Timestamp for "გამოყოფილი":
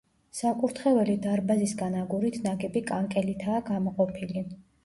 3.73-4.47